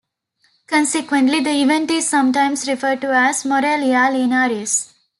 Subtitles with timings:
[0.65, 4.95] Consequently the event is sometimes referred to as Morelia-Linares.